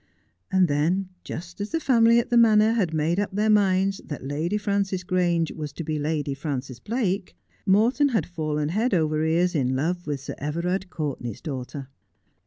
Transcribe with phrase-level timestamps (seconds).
[0.51, 4.25] And then, just as the family at the Manor had made up their minds that
[4.25, 7.35] Lady Frances Grange was to be Lady Frances Blake,
[7.67, 11.87] Morton had fallen head over ears in love with Sir Everard Courtenay's daughter.